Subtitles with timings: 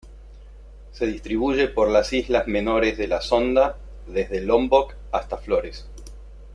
[0.93, 3.77] Se distribuye por las islas menores de la Sonda:
[4.07, 5.87] desde Lombok hasta Flores.